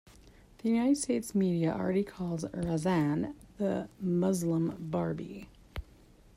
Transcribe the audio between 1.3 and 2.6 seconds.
media already calls